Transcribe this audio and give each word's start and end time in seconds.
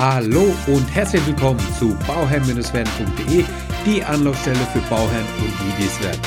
Hallo 0.00 0.56
und 0.66 0.94
herzlich 0.94 1.26
willkommen 1.26 1.60
zu 1.78 1.94
bauherrn-werden.de, 2.06 3.44
die 3.84 4.02
Anlaufstelle 4.02 4.56
für 4.72 4.78
Bauherren 4.88 5.26
und 5.38 5.52
die, 5.60 5.84
die. 5.84 6.18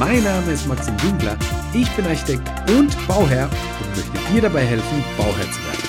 Mein 0.00 0.24
Name 0.24 0.50
ist 0.50 0.66
Maxim 0.66 1.00
Winkler, 1.04 1.36
ich 1.72 1.88
bin 1.90 2.04
Architekt 2.04 2.42
und 2.68 3.06
Bauherr 3.06 3.48
und 3.48 3.96
möchte 3.96 4.32
dir 4.32 4.42
dabei 4.42 4.64
helfen, 4.64 5.04
Bauherr 5.16 5.52
zu 5.52 5.62
werden. 5.66 5.85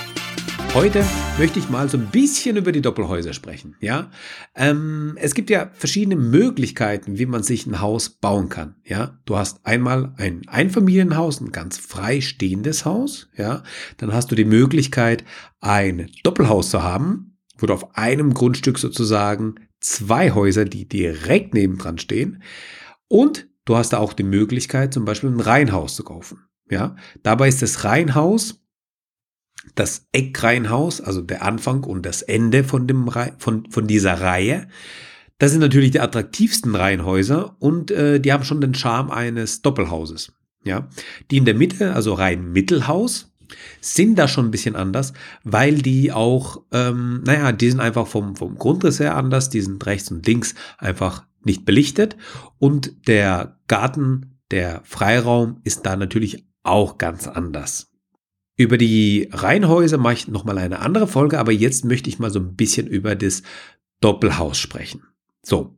Heute 0.78 1.03
möchte 1.39 1.57
ich 1.57 1.71
mal 1.71 1.89
so 1.89 1.97
ein 1.97 2.12
bisschen 2.12 2.55
über 2.55 2.71
die 2.71 2.83
Doppelhäuser 2.83 3.33
sprechen. 3.33 3.75
Ja, 3.79 4.12
ähm, 4.55 5.17
es 5.19 5.33
gibt 5.33 5.49
ja 5.49 5.71
verschiedene 5.73 6.17
Möglichkeiten, 6.17 7.17
wie 7.17 7.25
man 7.25 7.42
sich 7.42 7.65
ein 7.65 7.81
Haus 7.81 8.10
bauen 8.10 8.49
kann. 8.49 8.75
Ja, 8.83 9.17
du 9.25 9.37
hast 9.37 9.65
einmal 9.65 10.13
ein 10.17 10.43
Einfamilienhaus, 10.47 11.42
ein 11.42 11.51
ganz 11.51 11.79
freistehendes 11.79 12.85
Haus. 12.85 13.28
Ja, 13.35 13.63
dann 13.97 14.13
hast 14.13 14.29
du 14.29 14.35
die 14.35 14.46
Möglichkeit, 14.46 15.24
ein 15.61 16.11
Doppelhaus 16.21 16.69
zu 16.69 16.83
haben, 16.83 17.39
wo 17.57 17.66
du 17.66 17.73
auf 17.73 17.97
einem 17.97 18.35
Grundstück 18.35 18.77
sozusagen 18.77 19.55
zwei 19.80 20.30
Häuser, 20.30 20.66
die 20.66 20.88
direkt 20.88 21.55
nebendran 21.55 21.97
stehen. 21.97 22.44
Und 23.07 23.47
du 23.66 23.75
hast 23.77 23.94
da 23.94 23.97
auch 23.97 24.13
die 24.13 24.21
Möglichkeit, 24.21 24.94
zum 24.94 25.05
Beispiel 25.05 25.31
ein 25.31 25.39
Reihenhaus 25.39 25.95
zu 25.95 26.03
kaufen. 26.03 26.41
Ja, 26.69 26.97
dabei 27.23 27.47
ist 27.47 27.63
das 27.63 27.83
Reihenhaus 27.83 28.61
das 29.76 30.07
Eckreihenhaus, 30.12 31.02
also 31.02 31.21
der 31.21 31.44
Anfang 31.44 31.84
und 31.84 32.05
das 32.05 32.21
Ende 32.21 32.63
von, 32.63 32.88
dem, 32.88 33.09
von, 33.38 33.70
von 33.70 33.88
dieser 33.88 34.21
Reihe. 34.21 34.67
Das 35.38 35.52
sind 35.52 35.62
natürlich 35.62 35.91
die 35.91 35.99
attraktivsten 35.99 36.75
Reihenhäuser 36.75 37.55
und 37.59 37.91
äh, 37.91 38.20
die 38.20 38.34
haben 38.34 38.44
schon 38.44 38.61
den 38.61 38.73
Charme 38.73 39.11
eines 39.11 39.61
Doppelhauses. 39.61 40.34
Ja, 40.63 40.89
die 41.31 41.38
in 41.38 41.45
der 41.45 41.53
Mitte, 41.53 41.94
also 41.94 42.13
rein 42.13 42.52
Mittelhaus, 42.52 43.31
sind 43.80 44.17
da 44.20 44.27
schon 44.27 44.48
ein 44.48 44.52
bisschen 44.52 44.75
anders, 44.75 45.13
weil 45.44 45.75
die 45.75 46.11
auch, 46.11 46.63
ähm, 46.72 47.23
naja, 47.25 47.52
die 47.52 47.70
sind 47.70 47.80
einfach 47.80 48.08
vom, 48.08 48.36
vom 48.36 48.58
Grundriss 48.58 49.00
her 49.00 49.16
anders, 49.16 49.50
die 49.50 49.61
sind 49.61 49.86
rechts 49.86 50.11
und 50.11 50.25
links 50.25 50.56
einfach 50.78 51.25
nicht 51.44 51.63
belichtet 51.66 52.17
und 52.59 53.08
der 53.08 53.58
Garten, 53.67 54.39
der 54.52 54.81
Freiraum 54.84 55.61
ist 55.63 55.86
da 55.86 55.95
natürlich 55.95 56.45
auch 56.63 56.97
ganz 56.97 57.28
anders. 57.28 57.89
Über 58.58 58.80
die 58.80 59.30
Reihenhäuser 59.31 60.00
mache 60.00 60.13
ich 60.13 60.27
nochmal 60.27 60.58
eine 60.58 60.80
andere 60.80 61.08
Folge, 61.08 61.39
aber 61.39 61.52
jetzt 61.52 61.86
möchte 61.86 62.09
ich 62.09 62.17
mal 62.17 62.31
so 62.31 62.39
ein 62.39 62.55
bisschen 62.55 62.88
über 62.88 63.16
das 63.16 63.44
Doppelhaus 64.02 64.58
sprechen. 64.58 65.03
So, 65.44 65.77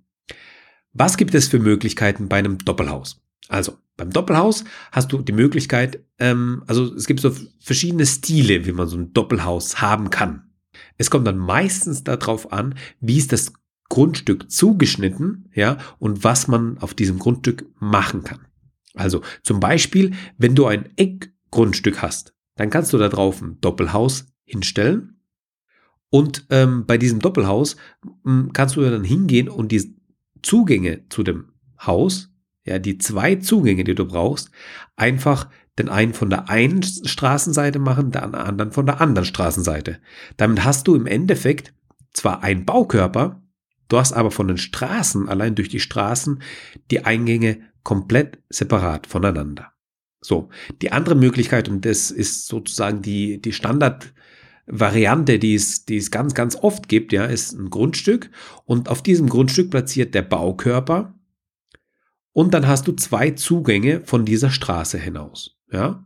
was 0.94 1.18
gibt 1.18 1.36
es 1.36 1.50
für 1.50 1.60
Möglichkeiten 1.60 2.30
bei 2.30 2.38
einem 2.38 2.58
Doppelhaus? 2.58 3.22
Also, 3.50 3.78
beim 3.98 4.12
Doppelhaus 4.12 4.64
hast 4.94 5.12
du 5.12 5.22
die 5.22 5.34
Möglichkeit, 5.34 6.06
ähm, 6.20 6.64
also 6.68 6.94
es 6.96 7.06
gibt 7.06 7.20
so 7.20 7.36
verschiedene 7.60 8.06
Stile, 8.06 8.66
wie 8.66 8.72
man 8.72 8.88
so 8.88 8.98
ein 8.98 9.12
Doppelhaus 9.12 9.82
haben 9.82 10.10
kann. 10.10 10.50
Es 10.98 11.12
kommt 11.12 11.28
dann 11.28 11.38
meistens 11.38 12.06
darauf 12.06 12.54
an, 12.54 12.76
wie 13.02 13.18
ist 13.18 13.34
das 13.34 13.52
Grundstück 13.90 14.50
zugeschnitten, 14.50 15.50
ja, 15.54 15.80
und 15.98 16.24
was 16.24 16.48
man 16.48 16.78
auf 16.78 16.94
diesem 16.94 17.20
Grundstück 17.20 17.66
machen 17.80 18.24
kann. 18.24 18.46
Also 18.94 19.22
zum 19.44 19.60
Beispiel, 19.60 20.14
wenn 20.38 20.56
du 20.56 20.68
ein 20.68 20.90
Eckgrundstück 20.96 22.02
hast, 22.02 22.34
dann 22.60 22.70
kannst 22.70 22.92
du 22.92 22.98
da 22.98 23.08
drauf 23.08 23.42
ein 23.42 23.62
Doppelhaus 23.62 24.26
hinstellen. 24.44 25.22
Und 26.10 26.46
ähm, 26.50 26.86
bei 26.86 26.98
diesem 26.98 27.20
Doppelhaus 27.20 27.78
ähm, 28.28 28.50
kannst 28.52 28.76
du 28.76 28.82
dann 28.82 29.06
hingehen 29.06 29.48
und 29.48 29.72
die 29.72 29.96
Zugänge 30.42 31.08
zu 31.08 31.24
dem 31.24 31.54
Haus, 31.80 32.34
ja, 32.66 32.78
die 32.78 32.98
zwei 32.98 33.36
Zugänge, 33.36 33.86
die 33.86 33.96
du 33.96 34.06
brauchst, 34.06 34.52
einfach 34.98 35.50
den 35.78 35.88
einen 35.88 36.14
von 36.14 36.30
der 36.30 36.50
einen 36.50 36.84
Straßenseite 36.84 37.80
machen, 37.80 38.12
den 38.12 38.36
anderen 38.36 38.74
von 38.74 38.86
der 38.86 39.00
anderen 39.00 39.26
Straßenseite. 39.26 40.00
Damit 40.36 40.66
hast 40.66 40.86
du 40.90 40.96
im 40.96 41.06
Endeffekt 41.08 41.74
zwar 42.12 42.44
einen 42.44 42.66
Baukörper, 42.66 43.42
du 43.88 43.98
hast 43.98 44.12
aber 44.12 44.32
von 44.32 44.50
den 44.50 44.58
Straßen, 44.58 45.30
allein 45.30 45.56
durch 45.56 45.70
die 45.70 45.80
Straßen, 45.80 46.42
die 46.92 47.06
Eingänge 47.06 47.62
komplett 47.84 48.44
separat 48.50 49.08
voneinander. 49.08 49.72
So, 50.22 50.50
die 50.82 50.92
andere 50.92 51.16
Möglichkeit, 51.16 51.70
und 51.70 51.86
das 51.86 52.12
ist 52.12 52.48
sozusagen 52.48 53.02
die, 53.02 53.42
die 53.42 53.54
Standardvariante, 53.54 55.40
die 55.40 55.56
es, 55.56 55.86
die 55.86 55.98
es 55.98 56.12
ganz, 56.12 56.34
ganz 56.34 56.58
oft 56.58 56.90
gibt, 56.90 57.14
ja, 57.14 57.26
ist 57.26 57.54
ein 57.54 57.70
Grundstück 57.70 58.30
und 58.66 58.90
auf 58.90 59.02
diesem 59.02 59.30
Grundstück 59.30 59.70
platziert 59.72 60.14
der 60.14 60.24
Baukörper 60.24 61.14
und 62.34 62.54
dann 62.54 62.68
hast 62.68 62.88
du 62.88 62.92
zwei 62.92 63.32
Zugänge 63.32 64.02
von 64.02 64.26
dieser 64.26 64.50
Straße 64.50 64.98
hinaus, 64.98 65.58
ja. 65.72 66.06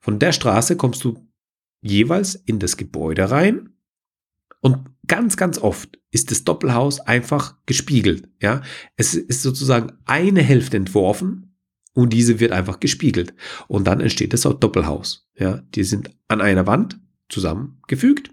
Von 0.00 0.18
der 0.18 0.32
Straße 0.32 0.76
kommst 0.76 1.04
du 1.04 1.26
jeweils 1.82 2.34
in 2.34 2.58
das 2.58 2.76
Gebäude 2.76 3.30
rein 3.30 3.70
und 4.60 4.90
ganz, 5.06 5.36
ganz 5.36 5.58
oft 5.58 5.98
ist 6.10 6.30
das 6.30 6.44
Doppelhaus 6.44 7.00
einfach 7.00 7.56
gespiegelt, 7.64 8.28
ja. 8.42 8.60
Es 8.96 9.14
ist 9.14 9.40
sozusagen 9.40 9.94
eine 10.04 10.42
Hälfte 10.42 10.76
entworfen 10.76 11.55
und 11.96 12.12
diese 12.12 12.40
wird 12.40 12.52
einfach 12.52 12.78
gespiegelt. 12.78 13.34
Und 13.68 13.86
dann 13.86 14.00
entsteht 14.00 14.34
das 14.34 14.42
Doppelhaus. 14.42 15.26
Ja, 15.34 15.62
die 15.74 15.82
sind 15.82 16.10
an 16.28 16.42
einer 16.42 16.66
Wand 16.66 17.00
zusammengefügt. 17.30 18.30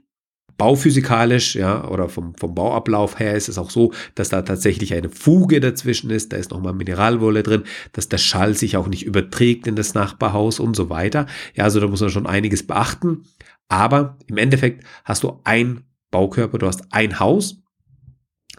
Bauphysikalisch, 0.57 1.55
ja, 1.55 1.87
oder 1.87 2.09
vom, 2.09 2.35
vom 2.35 2.53
Bauablauf 2.53 3.19
her 3.19 3.35
ist 3.35 3.47
es 3.47 3.57
auch 3.57 3.69
so, 3.69 3.93
dass 4.15 4.29
da 4.29 4.41
tatsächlich 4.41 4.93
eine 4.93 5.09
Fuge 5.09 5.61
dazwischen 5.61 6.09
ist, 6.09 6.33
da 6.33 6.37
ist 6.37 6.51
nochmal 6.51 6.73
Mineralwolle 6.73 7.41
drin, 7.41 7.63
dass 7.93 8.09
der 8.09 8.17
Schall 8.17 8.53
sich 8.53 8.75
auch 8.75 8.87
nicht 8.87 9.05
überträgt 9.05 9.65
in 9.65 9.77
das 9.77 9.93
Nachbarhaus 9.93 10.59
und 10.59 10.75
so 10.75 10.89
weiter. 10.89 11.25
Ja, 11.55 11.63
also 11.63 11.79
da 11.79 11.87
muss 11.87 12.01
man 12.01 12.09
schon 12.09 12.27
einiges 12.27 12.67
beachten. 12.67 13.23
Aber 13.69 14.17
im 14.27 14.37
Endeffekt 14.37 14.83
hast 15.05 15.23
du 15.23 15.39
ein 15.45 15.85
Baukörper, 16.11 16.57
du 16.57 16.67
hast 16.67 16.83
ein 16.91 17.19
Haus, 17.21 17.63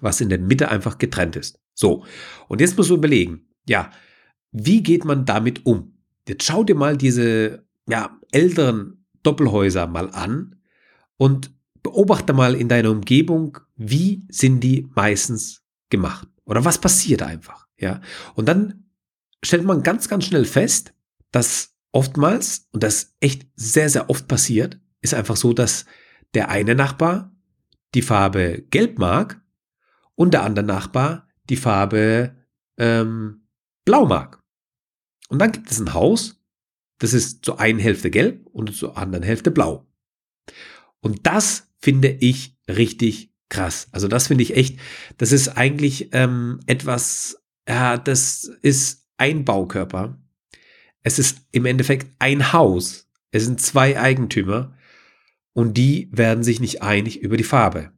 was 0.00 0.22
in 0.22 0.30
der 0.30 0.38
Mitte 0.38 0.70
einfach 0.70 0.96
getrennt 0.96 1.36
ist. 1.36 1.60
So. 1.74 2.04
Und 2.48 2.62
jetzt 2.62 2.76
musst 2.78 2.88
du 2.88 2.94
überlegen, 2.94 3.42
ja, 3.68 3.90
wie 4.54 4.82
geht 4.82 5.04
man 5.04 5.24
damit 5.24 5.66
um? 5.66 5.98
Jetzt 6.28 6.44
schau 6.44 6.62
dir 6.62 6.76
mal 6.76 6.96
diese 6.96 7.66
ja, 7.88 8.18
älteren 8.30 9.04
Doppelhäuser 9.24 9.88
mal 9.88 10.10
an 10.10 10.56
und 11.16 11.50
beobachte 11.82 12.32
mal 12.32 12.54
in 12.54 12.68
deiner 12.68 12.90
Umgebung, 12.90 13.58
wie 13.76 14.24
sind 14.30 14.60
die 14.60 14.88
meistens 14.94 15.62
gemacht? 15.90 16.28
Oder 16.44 16.64
was 16.64 16.78
passiert 16.78 17.22
einfach? 17.22 17.66
Ja. 17.76 18.00
Und 18.36 18.46
dann 18.46 18.84
stellt 19.42 19.64
man 19.64 19.82
ganz, 19.82 20.08
ganz 20.08 20.24
schnell 20.24 20.44
fest, 20.44 20.94
dass 21.32 21.74
oftmals, 21.90 22.68
und 22.70 22.84
das 22.84 23.16
echt 23.18 23.46
sehr, 23.56 23.90
sehr 23.90 24.08
oft 24.08 24.28
passiert, 24.28 24.78
ist 25.00 25.14
einfach 25.14 25.36
so, 25.36 25.52
dass 25.52 25.84
der 26.32 26.48
eine 26.48 26.76
Nachbar 26.76 27.32
die 27.94 28.02
Farbe 28.02 28.64
gelb 28.70 29.00
mag 29.00 29.42
und 30.14 30.32
der 30.32 30.44
andere 30.44 30.64
Nachbar 30.64 31.28
die 31.50 31.56
Farbe 31.56 32.36
ähm, 32.78 33.48
blau 33.84 34.06
mag. 34.06 34.43
Und 35.28 35.38
dann 35.38 35.52
gibt 35.52 35.70
es 35.70 35.80
ein 35.80 35.94
Haus, 35.94 36.40
das 36.98 37.12
ist 37.12 37.44
zur 37.44 37.60
einen 37.60 37.78
Hälfte 37.78 38.10
gelb 38.10 38.46
und 38.46 38.74
zur 38.74 38.96
anderen 38.96 39.24
Hälfte 39.24 39.50
blau. 39.50 39.86
Und 41.00 41.26
das 41.26 41.68
finde 41.80 42.08
ich 42.08 42.56
richtig 42.68 43.34
krass. 43.48 43.88
Also 43.92 44.08
das 44.08 44.28
finde 44.28 44.42
ich 44.42 44.56
echt, 44.56 44.78
das 45.18 45.32
ist 45.32 45.48
eigentlich 45.48 46.10
ähm, 46.12 46.60
etwas, 46.66 47.42
ja, 47.68 47.96
das 47.98 48.44
ist 48.62 49.06
ein 49.16 49.44
Baukörper. 49.44 50.20
Es 51.02 51.18
ist 51.18 51.42
im 51.52 51.66
Endeffekt 51.66 52.14
ein 52.18 52.52
Haus. 52.52 53.08
Es 53.30 53.44
sind 53.44 53.60
zwei 53.60 54.00
Eigentümer 54.00 54.76
und 55.52 55.76
die 55.76 56.08
werden 56.12 56.44
sich 56.44 56.60
nicht 56.60 56.82
einig 56.82 57.20
über 57.20 57.36
die 57.36 57.44
Farbe. 57.44 57.92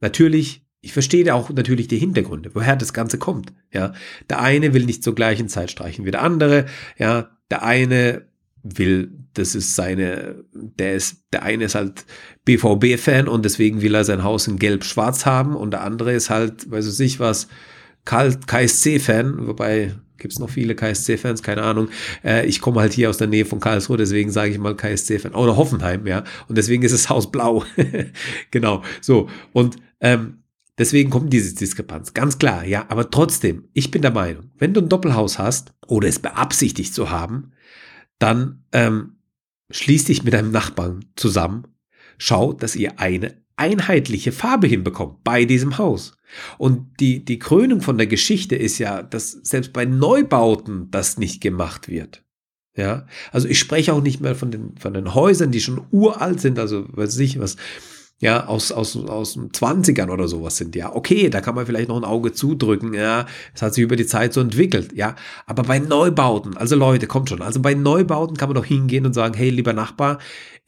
Natürlich 0.00 0.65
ich 0.86 0.92
verstehe 0.92 1.34
auch 1.34 1.50
natürlich 1.50 1.88
die 1.88 1.98
Hintergründe, 1.98 2.52
woher 2.54 2.76
das 2.76 2.92
Ganze 2.92 3.18
kommt. 3.18 3.52
Ja, 3.72 3.92
der 4.30 4.40
eine 4.40 4.72
will 4.72 4.84
nicht 4.84 5.02
zur 5.02 5.16
gleichen 5.16 5.48
Zeit 5.48 5.68
streichen 5.68 6.04
wie 6.04 6.12
der 6.12 6.22
andere. 6.22 6.66
Ja, 6.96 7.30
der 7.50 7.64
eine 7.64 8.26
will, 8.62 9.10
das 9.34 9.56
ist 9.56 9.74
seine, 9.74 10.44
der 10.52 10.94
ist, 10.94 11.24
der 11.32 11.42
eine 11.42 11.64
ist 11.64 11.74
halt 11.74 12.04
BVB-Fan 12.44 13.26
und 13.26 13.44
deswegen 13.44 13.82
will 13.82 13.96
er 13.96 14.04
sein 14.04 14.22
Haus 14.22 14.46
in 14.46 14.60
Gelb-Schwarz 14.60 15.26
haben 15.26 15.56
und 15.56 15.72
der 15.72 15.82
andere 15.82 16.12
ist 16.12 16.30
halt, 16.30 16.70
weiß 16.70 16.86
ich 16.86 16.98
nicht 17.00 17.18
was, 17.18 17.48
KSC-Fan, 18.04 19.48
wobei 19.48 19.92
gibt's 20.18 20.38
noch 20.38 20.50
viele 20.50 20.76
KSC-Fans, 20.76 21.42
keine 21.42 21.62
Ahnung. 21.64 21.88
Äh, 22.24 22.46
ich 22.46 22.60
komme 22.60 22.80
halt 22.80 22.92
hier 22.92 23.10
aus 23.10 23.18
der 23.18 23.26
Nähe 23.26 23.44
von 23.44 23.58
Karlsruhe, 23.58 23.96
deswegen 23.96 24.30
sage 24.30 24.52
ich 24.52 24.58
mal 24.58 24.76
KSC-Fan. 24.76 25.34
Oder 25.34 25.56
Hoffenheim, 25.56 26.06
ja. 26.06 26.22
Und 26.46 26.56
deswegen 26.56 26.84
ist 26.84 26.94
das 26.94 27.10
Haus 27.10 27.32
blau. 27.32 27.64
genau. 28.52 28.84
So. 29.00 29.28
Und 29.52 29.76
ähm, 30.00 30.38
Deswegen 30.78 31.10
kommt 31.10 31.32
diese 31.32 31.54
Diskrepanz. 31.54 32.12
Ganz 32.12 32.38
klar, 32.38 32.64
ja. 32.64 32.86
Aber 32.88 33.10
trotzdem, 33.10 33.68
ich 33.72 33.90
bin 33.90 34.02
der 34.02 34.10
Meinung, 34.10 34.50
wenn 34.58 34.74
du 34.74 34.80
ein 34.80 34.88
Doppelhaus 34.88 35.38
hast 35.38 35.72
oder 35.86 36.08
es 36.08 36.18
beabsichtigt 36.18 36.92
zu 36.94 37.10
haben, 37.10 37.52
dann 38.18 38.64
ähm, 38.72 39.16
schließ 39.70 40.04
dich 40.04 40.22
mit 40.22 40.34
deinem 40.34 40.50
Nachbarn 40.50 41.06
zusammen. 41.16 41.66
Schau, 42.18 42.52
dass 42.52 42.76
ihr 42.76 42.98
eine 43.00 43.42
einheitliche 43.56 44.32
Farbe 44.32 44.66
hinbekommt 44.66 45.24
bei 45.24 45.44
diesem 45.46 45.78
Haus. 45.78 46.16
Und 46.58 47.00
die, 47.00 47.24
die 47.24 47.38
Krönung 47.38 47.80
von 47.80 47.96
der 47.96 48.06
Geschichte 48.06 48.54
ist 48.56 48.78
ja, 48.78 49.02
dass 49.02 49.32
selbst 49.32 49.72
bei 49.72 49.86
Neubauten 49.86 50.90
das 50.90 51.16
nicht 51.18 51.40
gemacht 51.40 51.88
wird. 51.88 52.22
Ja, 52.76 53.06
also 53.32 53.48
ich 53.48 53.58
spreche 53.58 53.94
auch 53.94 54.02
nicht 54.02 54.20
mehr 54.20 54.34
von 54.34 54.50
den, 54.50 54.76
von 54.76 54.92
den 54.92 55.14
Häusern, 55.14 55.50
die 55.50 55.60
schon 55.60 55.86
uralt 55.90 56.40
sind, 56.40 56.58
also 56.58 56.86
weiß 56.88 57.18
ich 57.20 57.40
was, 57.40 57.56
ja, 58.18 58.46
aus, 58.46 58.72
aus, 58.72 58.96
aus 58.96 59.34
den 59.34 59.50
20ern 59.50 60.10
oder 60.10 60.26
sowas 60.26 60.56
sind, 60.56 60.74
ja, 60.74 60.94
okay, 60.94 61.28
da 61.28 61.40
kann 61.40 61.54
man 61.54 61.66
vielleicht 61.66 61.88
noch 61.88 61.96
ein 61.98 62.04
Auge 62.04 62.32
zudrücken, 62.32 62.94
ja, 62.94 63.26
es 63.54 63.60
hat 63.60 63.74
sich 63.74 63.84
über 63.84 63.96
die 63.96 64.06
Zeit 64.06 64.32
so 64.32 64.40
entwickelt, 64.40 64.92
ja, 64.94 65.16
aber 65.46 65.64
bei 65.64 65.78
Neubauten, 65.78 66.56
also 66.56 66.76
Leute, 66.76 67.06
kommt 67.06 67.28
schon, 67.28 67.42
also 67.42 67.60
bei 67.60 67.74
Neubauten 67.74 68.36
kann 68.36 68.48
man 68.48 68.56
doch 68.56 68.64
hingehen 68.64 69.04
und 69.04 69.12
sagen, 69.12 69.34
hey, 69.34 69.50
lieber 69.50 69.74
Nachbar, 69.74 70.18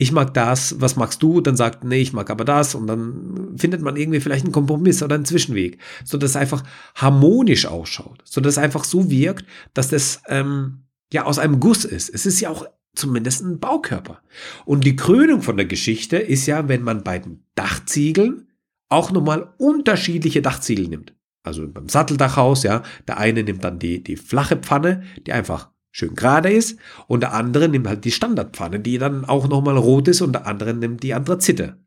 ich 0.00 0.12
mag 0.12 0.32
das, 0.32 0.80
was 0.80 0.94
magst 0.94 1.22
du? 1.24 1.40
Dann 1.40 1.56
sagt, 1.56 1.82
nee, 1.82 2.00
ich 2.00 2.12
mag 2.12 2.30
aber 2.30 2.44
das. 2.44 2.76
Und 2.76 2.86
dann 2.86 3.56
findet 3.56 3.82
man 3.82 3.96
irgendwie 3.96 4.20
vielleicht 4.20 4.44
einen 4.44 4.52
Kompromiss 4.52 5.02
oder 5.02 5.16
einen 5.16 5.24
Zwischenweg, 5.24 5.78
so 6.04 6.16
dass 6.16 6.30
es 6.30 6.36
einfach 6.36 6.62
harmonisch 6.94 7.66
ausschaut, 7.66 8.22
so 8.24 8.40
dass 8.40 8.54
es 8.54 8.58
einfach 8.58 8.84
so 8.84 9.10
wirkt, 9.10 9.44
dass 9.74 9.88
das, 9.88 10.22
ähm, 10.28 10.84
ja, 11.12 11.24
aus 11.24 11.40
einem 11.40 11.58
Guss 11.58 11.84
ist. 11.84 12.10
Es 12.10 12.26
ist 12.26 12.40
ja 12.40 12.50
auch 12.50 12.66
zumindest 12.98 13.42
ein 13.42 13.60
Baukörper. 13.60 14.22
Und 14.64 14.84
die 14.84 14.96
Krönung 14.96 15.42
von 15.42 15.56
der 15.56 15.66
Geschichte 15.66 16.16
ist 16.16 16.46
ja, 16.46 16.68
wenn 16.68 16.82
man 16.82 17.02
bei 17.02 17.18
den 17.18 17.44
Dachziegeln 17.54 18.48
auch 18.88 19.10
nochmal 19.10 19.54
unterschiedliche 19.58 20.42
Dachziegel 20.42 20.88
nimmt. 20.88 21.14
Also 21.42 21.66
beim 21.68 21.88
Satteldachhaus, 21.88 22.62
ja, 22.62 22.82
der 23.06 23.18
eine 23.18 23.42
nimmt 23.42 23.64
dann 23.64 23.78
die, 23.78 24.02
die 24.02 24.16
flache 24.16 24.56
Pfanne, 24.56 25.02
die 25.26 25.32
einfach 25.32 25.70
schön 25.90 26.14
gerade 26.14 26.50
ist, 26.50 26.78
und 27.06 27.20
der 27.20 27.32
andere 27.32 27.68
nimmt 27.68 27.86
halt 27.86 28.04
die 28.04 28.10
Standardpfanne, 28.10 28.80
die 28.80 28.98
dann 28.98 29.24
auch 29.24 29.48
nochmal 29.48 29.76
rot 29.76 30.08
ist, 30.08 30.20
und 30.20 30.32
der 30.32 30.46
andere 30.46 30.74
nimmt 30.74 31.02
die 31.02 31.14
Anthrazite. 31.14 31.78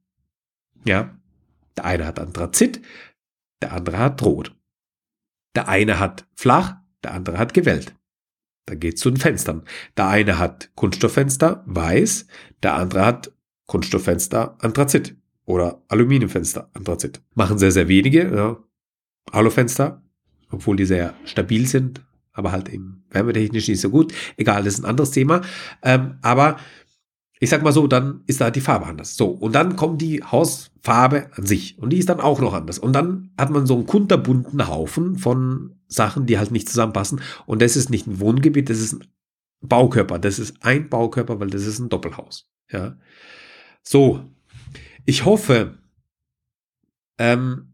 Ja, 0.85 1.15
der 1.77 1.85
eine 1.85 2.05
hat 2.05 2.19
Anthrazit, 2.19 2.81
der 3.61 3.73
andere 3.73 3.99
hat 3.99 4.23
rot. 4.23 4.55
Der 5.55 5.67
eine 5.67 5.99
hat 5.99 6.25
flach, 6.35 6.77
der 7.03 7.13
andere 7.13 7.37
hat 7.37 7.53
gewellt. 7.53 7.95
Da 8.71 8.75
geht 8.75 8.93
es 8.93 9.01
zu 9.01 9.09
den 9.11 9.17
Fenstern. 9.17 9.63
Der 9.97 10.07
eine 10.07 10.39
hat 10.39 10.71
Kunststofffenster, 10.75 11.61
weiß, 11.65 12.25
der 12.63 12.75
andere 12.75 13.05
hat 13.05 13.33
Kunststofffenster, 13.65 14.55
Anthrazit 14.59 15.17
oder 15.43 15.81
Aluminiumfenster, 15.89 16.69
Anthrazit. 16.71 17.21
Machen 17.35 17.57
sehr, 17.57 17.73
sehr 17.73 17.89
wenige, 17.89 18.33
ja. 18.33 18.57
Alufenster, 19.29 20.01
obwohl 20.51 20.77
die 20.77 20.85
sehr 20.85 21.15
stabil 21.25 21.67
sind, 21.67 22.01
aber 22.31 22.53
halt 22.53 22.69
eben 22.69 23.03
wärmetechnisch 23.09 23.67
nicht 23.67 23.81
so 23.81 23.89
gut. 23.89 24.13
Egal, 24.37 24.63
das 24.63 24.75
ist 24.75 24.85
ein 24.85 24.89
anderes 24.89 25.11
Thema. 25.11 25.41
Ähm, 25.83 26.15
aber 26.21 26.55
ich 27.41 27.49
sag 27.49 27.63
mal 27.63 27.73
so, 27.73 27.87
dann 27.87 28.21
ist 28.25 28.39
da 28.39 28.51
die 28.51 28.61
Farbe 28.61 28.85
anders. 28.85 29.17
So, 29.17 29.27
und 29.27 29.53
dann 29.53 29.75
kommt 29.75 30.01
die 30.01 30.23
Hausfarbe 30.23 31.29
an 31.35 31.45
sich 31.45 31.77
und 31.77 31.89
die 31.89 31.97
ist 31.97 32.07
dann 32.07 32.21
auch 32.21 32.39
noch 32.39 32.53
anders. 32.53 32.79
Und 32.79 32.93
dann 32.93 33.31
hat 33.37 33.49
man 33.49 33.65
so 33.65 33.75
einen 33.75 33.85
kunterbunten 33.85 34.65
Haufen 34.69 35.17
von 35.17 35.75
Sachen, 35.91 36.25
die 36.25 36.37
halt 36.37 36.51
nicht 36.51 36.69
zusammenpassen. 36.69 37.21
Und 37.45 37.61
das 37.61 37.75
ist 37.75 37.89
nicht 37.89 38.07
ein 38.07 38.19
Wohngebiet, 38.19 38.69
das 38.69 38.79
ist 38.79 38.93
ein 38.93 39.07
Baukörper. 39.61 40.19
Das 40.19 40.39
ist 40.39 40.55
ein 40.61 40.89
Baukörper, 40.89 41.39
weil 41.39 41.49
das 41.49 41.65
ist 41.65 41.79
ein 41.79 41.89
Doppelhaus. 41.89 42.49
Ja. 42.71 42.97
So, 43.83 44.23
ich 45.05 45.25
hoffe, 45.25 45.77
ähm, 47.17 47.73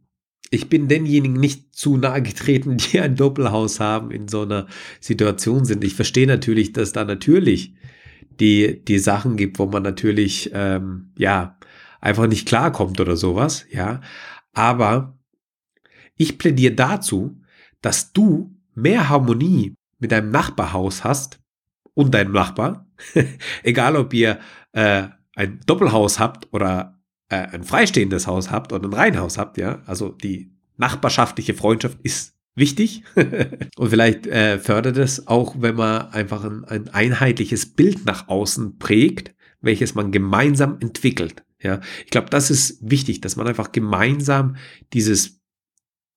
ich 0.49 0.69
bin 0.69 0.87
denjenigen 0.87 1.39
nicht 1.39 1.75
zu 1.75 1.97
nahe 1.97 2.21
getreten, 2.21 2.77
die 2.91 2.99
ein 2.99 3.15
Doppelhaus 3.15 3.79
haben, 3.79 4.11
in 4.11 4.27
so 4.27 4.41
einer 4.41 4.67
Situation 4.99 5.65
sind. 5.65 5.83
Ich 5.83 5.93
verstehe 5.93 6.27
natürlich, 6.27 6.73
dass 6.73 6.91
da 6.91 7.05
natürlich 7.05 7.75
die, 8.39 8.83
die 8.83 8.99
Sachen 8.99 9.37
gibt, 9.37 9.59
wo 9.59 9.65
man 9.65 9.83
natürlich, 9.83 10.51
ähm, 10.53 11.11
ja, 11.17 11.57
einfach 12.01 12.27
nicht 12.27 12.47
klarkommt 12.47 12.99
oder 12.99 13.15
sowas, 13.15 13.65
ja. 13.71 14.01
Aber 14.53 15.17
ich 16.15 16.37
plädiere 16.37 16.73
dazu, 16.73 17.41
dass 17.87 18.11
du 18.11 18.53
mehr 18.75 19.07
Harmonie 19.07 19.77
mit 19.97 20.11
deinem 20.11 20.29
Nachbarhaus 20.29 21.05
hast 21.05 21.39
und 21.93 22.13
deinem 22.13 22.33
Nachbar, 22.33 22.85
egal 23.63 23.95
ob 23.95 24.13
ihr 24.13 24.39
äh, 24.73 25.03
ein 25.35 25.61
Doppelhaus 25.65 26.19
habt 26.19 26.51
oder 26.51 26.99
äh, 27.29 27.37
ein 27.37 27.63
freistehendes 27.63 28.27
Haus 28.27 28.51
habt 28.51 28.73
oder 28.73 28.89
ein 28.89 28.93
Reihenhaus 28.93 29.37
habt, 29.37 29.57
ja, 29.57 29.83
also 29.85 30.09
die 30.09 30.51
nachbarschaftliche 30.75 31.53
Freundschaft 31.53 31.97
ist 32.03 32.35
wichtig 32.55 33.03
und 33.77 33.89
vielleicht 33.89 34.27
äh, 34.27 34.59
fördert 34.59 34.97
es 34.97 35.25
auch, 35.29 35.55
wenn 35.59 35.77
man 35.77 36.09
einfach 36.09 36.43
ein, 36.43 36.65
ein 36.65 36.89
einheitliches 36.89 37.73
Bild 37.73 38.05
nach 38.05 38.27
außen 38.27 38.79
prägt, 38.79 39.33
welches 39.61 39.95
man 39.95 40.11
gemeinsam 40.11 40.77
entwickelt. 40.81 41.45
Ja, 41.63 41.79
ich 42.03 42.11
glaube, 42.11 42.29
das 42.31 42.51
ist 42.51 42.79
wichtig, 42.81 43.21
dass 43.21 43.37
man 43.37 43.47
einfach 43.47 43.71
gemeinsam 43.71 44.57
dieses, 44.91 45.36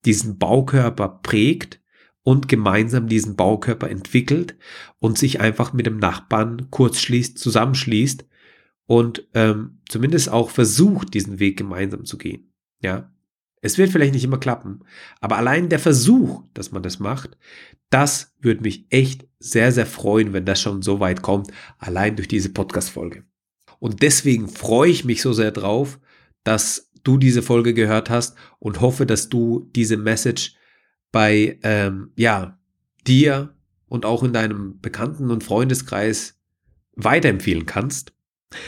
diesen 0.04 0.38
Baukörper 0.38 1.20
prägt 1.22 1.80
und 2.22 2.48
gemeinsam 2.48 3.08
diesen 3.08 3.36
Baukörper 3.36 3.90
entwickelt 3.90 4.56
und 4.98 5.18
sich 5.18 5.40
einfach 5.40 5.72
mit 5.72 5.86
dem 5.86 5.98
Nachbarn 5.98 6.70
kurz 6.70 7.00
schließt, 7.00 7.38
zusammenschließt 7.38 8.26
und 8.86 9.28
ähm, 9.34 9.80
zumindest 9.88 10.28
auch 10.30 10.50
versucht, 10.50 11.14
diesen 11.14 11.38
Weg 11.38 11.56
gemeinsam 11.56 12.04
zu 12.04 12.18
gehen. 12.18 12.52
Ja, 12.80 13.12
es 13.62 13.78
wird 13.78 13.90
vielleicht 13.90 14.14
nicht 14.14 14.24
immer 14.24 14.38
klappen, 14.38 14.84
aber 15.20 15.36
allein 15.36 15.68
der 15.68 15.78
Versuch, 15.78 16.44
dass 16.54 16.72
man 16.72 16.82
das 16.82 16.98
macht, 16.98 17.36
das 17.90 18.34
würde 18.40 18.62
mich 18.62 18.86
echt 18.90 19.26
sehr, 19.38 19.72
sehr 19.72 19.86
freuen, 19.86 20.32
wenn 20.32 20.44
das 20.44 20.60
schon 20.60 20.82
so 20.82 21.00
weit 21.00 21.22
kommt, 21.22 21.50
allein 21.78 22.16
durch 22.16 22.28
diese 22.28 22.50
Podcast-Folge. 22.50 23.24
Und 23.78 24.02
deswegen 24.02 24.48
freue 24.48 24.90
ich 24.90 25.04
mich 25.04 25.22
so 25.22 25.32
sehr 25.32 25.50
drauf, 25.50 25.98
dass 26.44 26.89
du 27.04 27.18
diese 27.18 27.42
Folge 27.42 27.74
gehört 27.74 28.10
hast 28.10 28.36
und 28.58 28.80
hoffe, 28.80 29.06
dass 29.06 29.28
du 29.28 29.70
diese 29.74 29.96
Message 29.96 30.54
bei, 31.12 31.58
ähm, 31.62 32.12
ja, 32.16 32.58
dir 33.06 33.54
und 33.86 34.04
auch 34.04 34.22
in 34.22 34.32
deinem 34.32 34.80
Bekannten- 34.80 35.30
und 35.30 35.44
Freundeskreis 35.44 36.40
weiterempfehlen 36.94 37.66
kannst. 37.66 38.12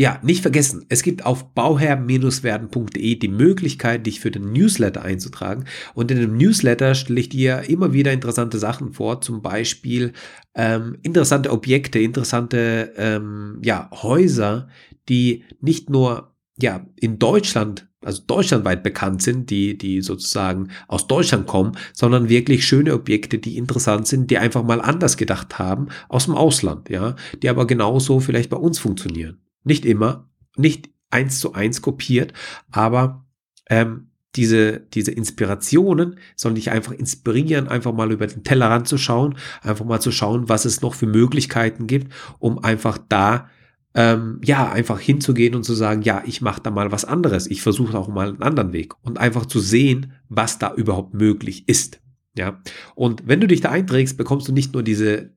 Ja, 0.00 0.18
nicht 0.22 0.40
vergessen, 0.40 0.86
es 0.88 1.02
gibt 1.02 1.26
auf 1.26 1.52
bauherr-werden.de 1.52 3.16
die 3.16 3.28
Möglichkeit, 3.28 4.06
dich 4.06 4.18
für 4.18 4.30
den 4.30 4.50
Newsletter 4.50 5.02
einzutragen. 5.02 5.66
Und 5.92 6.10
in 6.10 6.18
dem 6.18 6.38
Newsletter 6.38 6.94
stelle 6.94 7.20
ich 7.20 7.28
dir 7.28 7.68
immer 7.68 7.92
wieder 7.92 8.10
interessante 8.10 8.58
Sachen 8.58 8.94
vor, 8.94 9.20
zum 9.20 9.42
Beispiel 9.42 10.14
ähm, 10.54 10.96
interessante 11.02 11.50
Objekte, 11.50 11.98
interessante 11.98 12.94
ähm, 12.96 13.60
ja, 13.62 13.90
Häuser, 13.92 14.68
die 15.10 15.44
nicht 15.60 15.90
nur 15.90 16.29
ja, 16.62 16.86
in 16.96 17.18
Deutschland, 17.18 17.88
also 18.02 18.22
deutschlandweit 18.26 18.82
bekannt 18.82 19.22
sind, 19.22 19.50
die, 19.50 19.76
die 19.76 20.02
sozusagen 20.02 20.68
aus 20.88 21.06
Deutschland 21.06 21.46
kommen, 21.46 21.72
sondern 21.92 22.28
wirklich 22.28 22.66
schöne 22.66 22.94
Objekte, 22.94 23.38
die 23.38 23.56
interessant 23.56 24.06
sind, 24.06 24.30
die 24.30 24.38
einfach 24.38 24.62
mal 24.62 24.80
anders 24.80 25.16
gedacht 25.16 25.58
haben 25.58 25.88
aus 26.08 26.24
dem 26.24 26.34
Ausland, 26.34 26.88
ja, 26.88 27.16
die 27.42 27.48
aber 27.48 27.66
genauso 27.66 28.20
vielleicht 28.20 28.50
bei 28.50 28.56
uns 28.56 28.78
funktionieren. 28.78 29.38
Nicht 29.64 29.84
immer, 29.84 30.28
nicht 30.56 30.90
eins 31.10 31.40
zu 31.40 31.52
eins 31.52 31.82
kopiert, 31.82 32.32
aber 32.70 33.26
ähm, 33.68 34.10
diese, 34.36 34.80
diese 34.80 35.10
Inspirationen 35.10 36.16
sollen 36.36 36.54
dich 36.54 36.70
einfach 36.70 36.92
inspirieren, 36.92 37.68
einfach 37.68 37.92
mal 37.92 38.12
über 38.12 38.26
den 38.26 38.44
Tellerrand 38.44 38.86
zu 38.86 38.96
schauen, 38.96 39.36
einfach 39.62 39.84
mal 39.84 40.00
zu 40.00 40.12
schauen, 40.12 40.48
was 40.48 40.64
es 40.64 40.82
noch 40.82 40.94
für 40.94 41.06
Möglichkeiten 41.06 41.86
gibt, 41.86 42.12
um 42.38 42.62
einfach 42.62 42.98
da 43.08 43.48
ähm, 43.94 44.40
ja, 44.44 44.70
einfach 44.70 45.00
hinzugehen 45.00 45.54
und 45.54 45.64
zu 45.64 45.74
sagen, 45.74 46.02
ja, 46.02 46.22
ich 46.24 46.40
mache 46.40 46.62
da 46.62 46.70
mal 46.70 46.92
was 46.92 47.04
anderes, 47.04 47.46
ich 47.46 47.62
versuche 47.62 47.98
auch 47.98 48.08
mal 48.08 48.28
einen 48.28 48.42
anderen 48.42 48.72
Weg. 48.72 48.94
Und 49.02 49.18
einfach 49.18 49.46
zu 49.46 49.60
sehen, 49.60 50.12
was 50.28 50.58
da 50.58 50.74
überhaupt 50.74 51.14
möglich 51.14 51.68
ist. 51.68 52.00
Ja, 52.36 52.60
und 52.94 53.26
wenn 53.26 53.40
du 53.40 53.48
dich 53.48 53.60
da 53.60 53.70
einträgst, 53.70 54.16
bekommst 54.16 54.46
du 54.48 54.52
nicht 54.52 54.72
nur 54.72 54.82
diese 54.82 55.30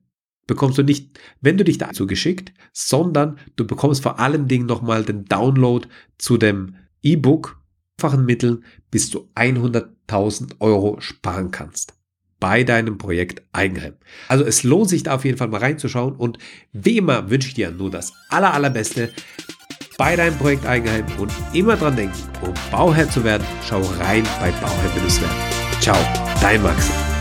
bekommst 0.46 0.76
du 0.76 0.82
nicht, 0.82 1.18
wenn 1.40 1.56
du 1.56 1.64
dich 1.64 1.78
dazu 1.78 2.06
geschickt, 2.06 2.52
sondern 2.74 3.38
du 3.56 3.66
bekommst 3.66 4.02
vor 4.02 4.18
allen 4.18 4.46
Dingen 4.46 4.66
nochmal 4.66 5.02
den 5.02 5.24
Download 5.24 5.88
zu 6.18 6.36
dem 6.36 6.76
E-Book, 7.02 7.58
einfachen 7.96 8.26
Mitteln, 8.26 8.62
bis 8.90 9.08
du 9.08 9.30
100.000 9.34 10.60
Euro 10.60 11.00
sparen 11.00 11.50
kannst 11.50 11.94
bei 12.44 12.62
deinem 12.62 12.98
Projekt 12.98 13.40
Eigenheim. 13.52 13.94
Also 14.28 14.44
es 14.44 14.64
lohnt 14.64 14.90
sich 14.90 15.02
da 15.02 15.14
auf 15.14 15.24
jeden 15.24 15.38
Fall 15.38 15.48
mal 15.48 15.60
reinzuschauen 15.60 16.14
und 16.14 16.36
wie 16.74 16.98
immer 16.98 17.30
wünsche 17.30 17.48
ich 17.48 17.54
dir 17.54 17.70
nur 17.70 17.90
das 17.90 18.12
aller, 18.28 18.52
allerbeste 18.52 19.08
bei 19.96 20.14
deinem 20.14 20.36
Projekt 20.36 20.66
Eigenheim 20.66 21.06
und 21.18 21.32
immer 21.54 21.74
dran 21.76 21.96
denken, 21.96 22.18
um 22.42 22.52
Bauherr 22.70 23.08
zu 23.08 23.24
werden, 23.24 23.46
schau 23.66 23.80
rein 23.98 24.24
bei 24.40 24.50
Bauherr-werden. 24.60 25.80
Ciao, 25.80 25.96
dein 26.42 26.62
Max. 26.62 27.13